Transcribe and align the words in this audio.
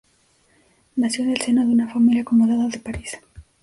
Nació 0.95 1.25
en 1.25 1.29
el 1.29 1.41
seno 1.41 1.61
de 1.63 1.71
una 1.71 1.87
familia 1.93 2.23
acomodada 2.23 2.67
de 2.69 2.79
Paris. 2.79 3.17